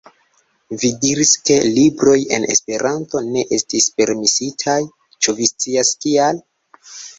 Vi 0.83 0.87
diris, 1.03 1.33
ke 1.49 1.57
libroj 1.75 2.15
en 2.39 2.47
Esperanto 2.55 3.23
ne 3.27 3.45
estis 3.59 3.89
permesitaj, 4.01 4.81
ĉu 5.23 5.39
vi 5.43 5.53
scias, 5.55 5.95
kial? 6.03 6.45